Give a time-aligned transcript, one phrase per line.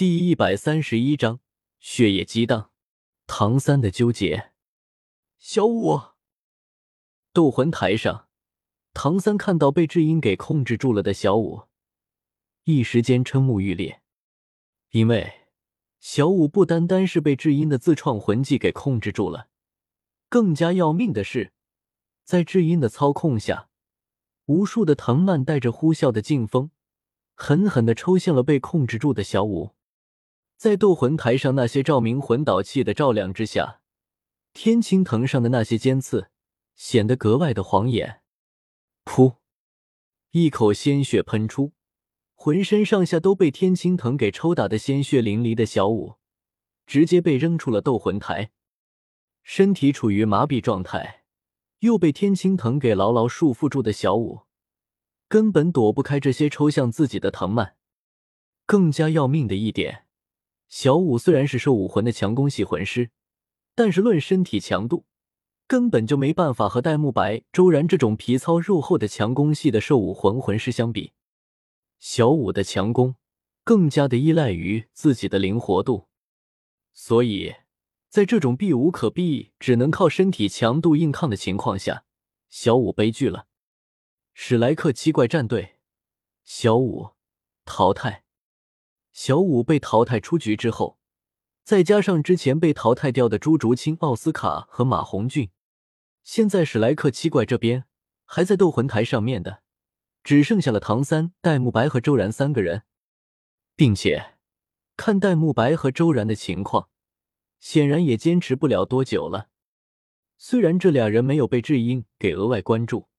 [0.00, 1.40] 第一百三十一章
[1.78, 2.70] 血液激荡，
[3.26, 4.52] 唐三的纠结。
[5.36, 6.00] 小五，
[7.34, 8.26] 斗魂台上，
[8.94, 11.64] 唐三看到被智音给控制住了的小五，
[12.64, 14.00] 一时间瞠目欲裂。
[14.92, 15.30] 因为
[15.98, 19.48] 小五不单单是被智英的自创魂技给控制住了，
[20.30, 21.52] 更加要命的是，
[22.24, 23.68] 在智英的操控下，
[24.46, 26.70] 无数的藤蔓带着呼啸的劲风，
[27.34, 29.74] 狠狠的抽向了被控制住的小五。
[30.60, 33.80] 在斗魂台上那些照明魂导器的照亮之下，
[34.52, 36.28] 天青藤上的那些尖刺
[36.76, 38.20] 显得格外的晃眼。
[39.06, 39.36] 噗！
[40.32, 41.72] 一口鲜血喷出，
[42.34, 46.16] 浑身上下都被天青藤给抽打的鲜血淋漓的小舞，
[46.84, 48.50] 直接被扔出了斗魂台，
[49.42, 51.24] 身体处于麻痹状态，
[51.78, 54.42] 又被天青藤给牢牢束缚住的小舞，
[55.26, 57.76] 根本躲不开这些抽向自己的藤蔓。
[58.66, 60.04] 更加要命的一点。
[60.70, 63.10] 小五虽然是兽武魂的强攻系魂师，
[63.74, 65.04] 但是论身体强度，
[65.66, 71.12] 根本就没办法和戴沐白、周然这种皮糙肉厚的强攻系的兽武魂魂师相比。
[71.98, 73.16] 小五的强攻
[73.64, 76.06] 更加的依赖于自己的灵活度，
[76.92, 77.56] 所以
[78.08, 82.04] 在这种避无可避、只能靠身体强度硬抗的情况下，
[82.48, 83.48] 小五悲剧了。
[84.32, 85.80] 史莱克七怪战队，
[86.44, 87.10] 小五
[87.64, 88.22] 淘汰。
[89.22, 90.98] 小五被淘汰出局之后，
[91.62, 95.50] 再加上之前被淘汰掉的朱竹清、奥斯卡和马红俊，
[96.22, 97.84] 现在史莱克七怪这边
[98.24, 99.62] 还在斗魂台上面的，
[100.24, 102.84] 只剩下了唐三、戴沐白和周然三个人，
[103.76, 104.38] 并且
[104.96, 106.88] 看戴沐白和周然的情况，
[107.58, 109.50] 显然也坚持不了多久了。
[110.38, 113.10] 虽然这俩人没有被智英给额外关注。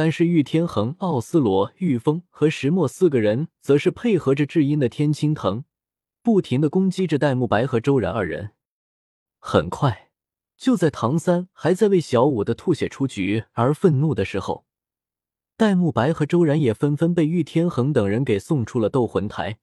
[0.00, 5.64] 但是玉天恒、奥斯罗、玉峰和石墨四个人，则是配合着智音的天青藤，
[6.22, 8.52] 不停的攻击着戴沐白和周然二人。
[9.40, 10.12] 很快，
[10.56, 14.64] 就在唐三还在为小五的吐血出局而愤怒的时候，
[15.56, 19.58] 戴沐白和周然也纷纷被玉天恒等人给送出了斗魂台。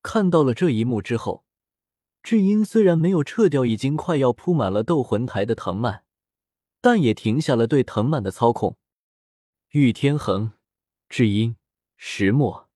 [0.00, 1.44] 看到了这一幕之后，
[2.22, 6.04] 智音虽然没有撤掉已经快要铺满了斗魂台的藤蔓，
[6.80, 8.76] 但也停下了对藤蔓的操控。
[9.72, 10.50] 玉天恒、
[11.08, 11.54] 智英、
[11.96, 12.68] 石墨、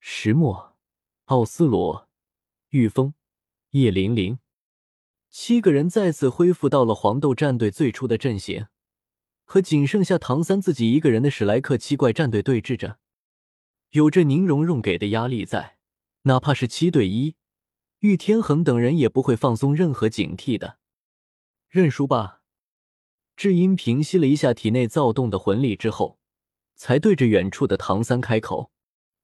[0.00, 0.76] 石墨、
[1.26, 2.08] 奥斯罗、
[2.70, 3.14] 玉峰、
[3.70, 4.40] 叶玲玲，
[5.30, 8.66] 七个人再次恢复到了黄豆战队最初的阵型，
[9.44, 12.98] 和仅剩下唐三自己一个人的史莱克七怪战队对峙着。
[13.90, 15.78] 有着宁荣荣给的压力在，
[16.22, 17.36] 哪怕是七对一，
[18.00, 20.78] 玉天恒等人也不会放松任何警惕的。
[21.68, 22.35] 认输吧。
[23.36, 26.18] 智英平息了一下体内躁动的魂力之后，
[26.74, 28.72] 才对着远处的唐三开口：“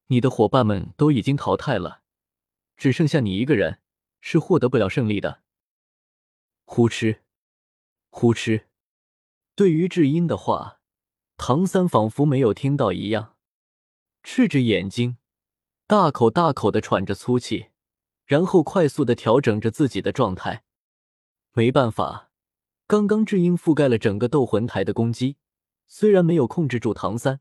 [0.07, 2.03] 你的伙伴们都已经淘汰了，
[2.77, 3.79] 只剩下你一个人
[4.21, 5.41] 是获得不了胜利的。”
[6.65, 7.21] 呼哧，
[8.11, 8.65] 呼哧。
[9.55, 10.79] 对于智英的话，
[11.35, 13.35] 唐三仿佛没有听到一样，
[14.21, 15.17] 赤着眼睛，
[15.87, 17.69] 大口大口的喘着粗气，
[18.25, 20.63] 然后快速的调整着自己的状态。
[21.53, 22.29] 没办法。
[22.85, 25.37] 刚刚智英覆盖了整个斗魂台的攻击，
[25.87, 27.39] 虽然没有控制住唐三，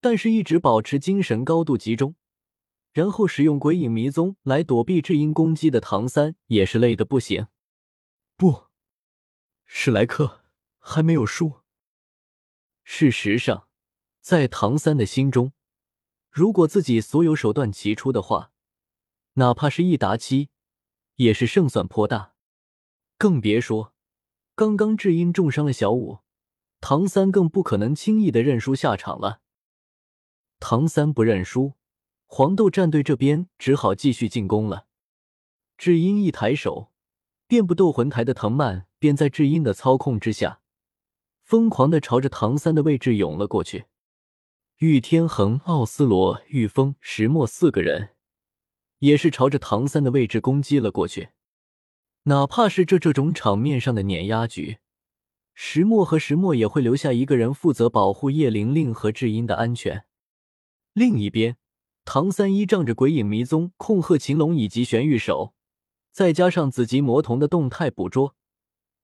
[0.00, 2.16] 但是一直保持精神高度集中，
[2.92, 7.48] 然后使用鬼影迷踪来躲避智英攻击的唐三也是累得不行。
[8.36, 8.64] 不，
[9.64, 10.42] 史莱克
[10.78, 11.60] 还没有输。
[12.82, 13.68] 事实上，
[14.20, 15.52] 在唐三的心中，
[16.30, 18.52] 如果自己所有手段齐出的话，
[19.34, 20.48] 哪怕是一打七，
[21.16, 22.34] 也是胜算颇大，
[23.18, 23.94] 更别说。
[24.54, 26.18] 刚刚智英重伤了小五，
[26.80, 29.40] 唐三更不可能轻易的认输下场了。
[30.60, 31.72] 唐三不认输，
[32.26, 34.86] 黄豆战队这边只好继续进攻了。
[35.78, 36.92] 智英一抬手，
[37.46, 40.60] 遍布斗魂台的藤蔓便在智英的操控之下，
[41.42, 43.86] 疯狂的朝着唐三的位置涌了过去。
[44.78, 48.10] 玉天恒、奥斯罗、玉峰、石墨四个人
[48.98, 51.30] 也是朝着唐三的位置攻击了过去。
[52.24, 54.78] 哪怕是这这种场面上的碾压局，
[55.54, 60.04] 石墨和石墨也会留下一个人负责保护叶玲玲和智英的安全。
[60.92, 61.56] 另一边，
[62.04, 65.54] 唐三依仗着鬼影迷踪、控鹤擒龙以及玄玉手，
[66.12, 68.36] 再加上紫极魔瞳的动态捕捉，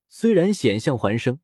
[0.09, 1.41] 虽然险象环生，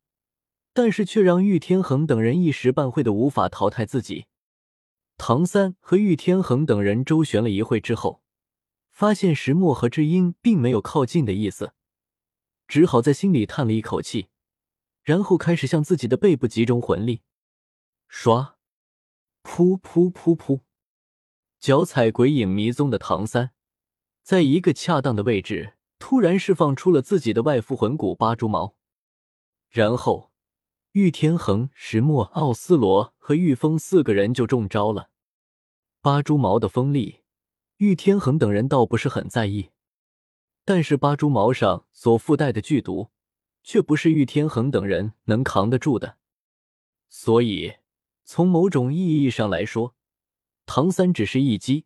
[0.73, 4.27] 但是却让玉天恒等人一时半会的无法淘汰自己。
[5.17, 8.21] 唐三和玉天恒等人周旋了一会之后。
[8.95, 11.73] 发现石墨和智英并没有靠近的意思，
[12.65, 14.29] 只好在心里叹了一口气，
[15.03, 17.21] 然后开始向自己的背部集中魂力。
[18.07, 18.55] 刷，
[19.43, 20.61] 噗噗噗噗！
[21.59, 23.51] 脚踩鬼影迷踪的唐三，
[24.23, 28.77] 在一个恰当的位置，突然释放出了自己的外附魂骨八蛛矛，
[29.69, 30.31] 然后
[30.93, 35.09] 玉天恒、石墨、奥斯罗和玉峰四个人就中招了。
[35.99, 37.24] 八蛛矛的锋利，
[37.77, 39.69] 玉天恒等人倒不是很在意，
[40.63, 43.09] 但是八蛛矛上所附带的剧毒，
[43.63, 46.17] 却不是玉天恒等人能扛得住的。
[47.09, 47.75] 所以，
[48.23, 49.95] 从某种意义上来说，
[50.65, 51.85] 唐三只是一击。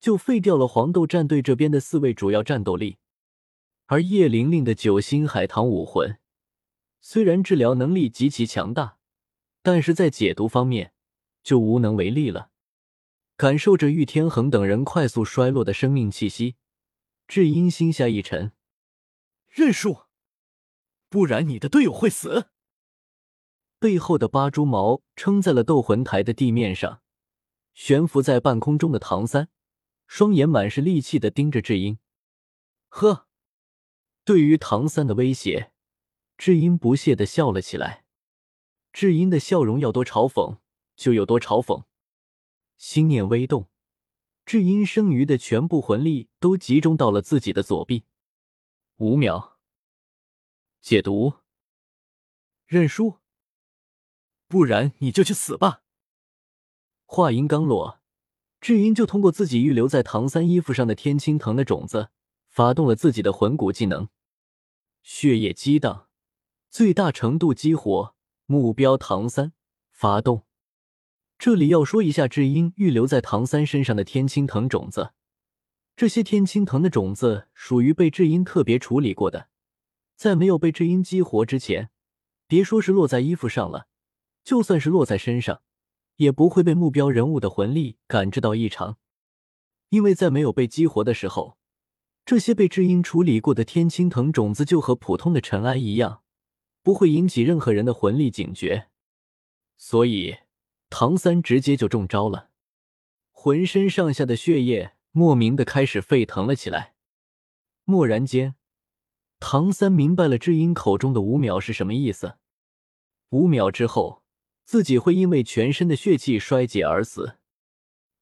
[0.00, 2.98] 就废掉了黄豆战队这边的四位主要战斗力，
[3.86, 6.18] 而叶玲玲的九星海棠武魂
[7.00, 8.98] 虽然治疗能力极其强大，
[9.60, 10.92] 但是在解毒方面
[11.42, 12.50] 就无能为力了。
[13.38, 16.56] 感受着玉天恒等人快速衰落的生命气息，
[17.28, 18.50] 智英心下一沉，
[19.48, 20.06] 认输，
[21.08, 22.50] 不然你的队友会死。
[23.78, 27.00] 背后的八蛛矛撑在了斗魂台的地面上，
[27.74, 29.48] 悬浮在半空中的唐三。
[30.08, 32.00] 双眼满是戾气的盯着智英，
[32.88, 33.28] 呵，
[34.24, 35.70] 对于唐三的威胁，
[36.36, 38.04] 智英不屑的笑了起来。
[38.92, 40.58] 智英的笑容要多嘲讽
[40.96, 41.84] 就有多嘲讽。
[42.78, 43.68] 心念微动，
[44.46, 48.04] 智英剩余的全部魂力都集中到了自己的左臂。
[48.96, 49.58] 五秒，
[50.80, 51.34] 解毒，
[52.66, 53.18] 认输，
[54.46, 55.82] 不然你就去死吧。
[57.04, 58.00] 话音刚落。
[58.60, 62.10] 智英就通过自己预留在唐三衣服上的天青藤的种子，
[62.48, 64.08] 发动了自己的魂骨技能——
[65.04, 66.08] 血液激荡，
[66.68, 68.16] 最大程度激活
[68.46, 69.52] 目标唐三。
[69.92, 70.47] 发动。
[71.38, 75.12] 这里要说一下，智英预留在唐三身上的天青藤种子，
[75.94, 79.48] 这些天青藤的种子属于被智英特别处理过的，
[80.16, 81.90] 在没有被智英激活之前，
[82.48, 83.86] 别说是落在衣服上了，
[84.42, 85.62] 就算是落在身上。
[86.16, 88.96] 也不会被目标人物的魂力感知到异常，
[89.90, 91.56] 因为在没有被激活的时候，
[92.26, 96.22] 这些被智英处理过的天青藤种子就和普通的尘埃一样，
[96.82, 98.88] 不会引起任何人的魂力警觉。
[99.76, 100.38] 所以
[100.90, 102.50] 唐三直接就中招了，
[103.30, 106.94] 浑身上下的血液莫名的开始沸腾了起来。
[107.84, 108.54] 蓦然间，
[109.40, 112.36] 唐三明白了智英口中的五秒是什么意思。
[113.30, 114.22] 五秒之后。
[114.68, 117.38] 自己会因为全身的血气衰竭而死。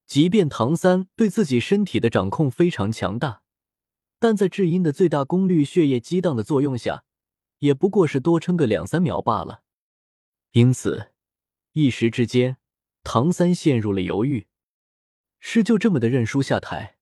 [0.06, 3.42] 即便唐三对自己身体的掌控非常强大，
[4.20, 7.02] 但在智英的最大功率血液激荡的作用下，
[7.58, 9.62] 也不过是多撑个两三秒罢了。
[10.52, 11.10] 因此，
[11.78, 12.56] 一时之间，
[13.04, 14.46] 唐三陷入了犹豫：
[15.38, 16.96] 是就这么的认输下台，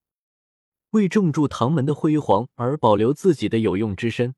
[0.90, 4.34] 为重铸唐门的辉煌而保留自己的有用之身，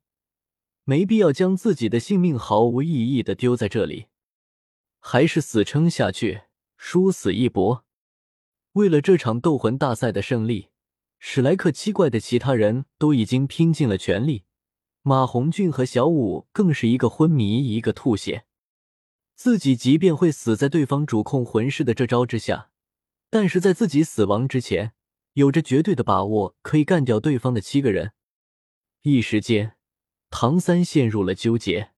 [0.84, 4.08] 没必要将自己的性命毫无意义的丢在这里。
[5.00, 6.42] 还是死撑下去，
[6.76, 7.86] 殊死一搏。
[8.72, 10.68] 为了这场斗魂大赛的胜利，
[11.18, 14.44] 史莱克七怪的其他人都已经拼尽了全力。
[15.00, 18.44] 马红俊和小五更是一个昏迷，一个吐血。
[19.36, 22.70] 自己即便会死在对方主控魂师的这招之下，
[23.28, 24.92] 但是在自己死亡之前，
[25.34, 28.12] 有着绝对的把握可以干掉对方的七个人。
[29.02, 29.76] 一时间，
[30.30, 31.90] 唐三陷入了纠结。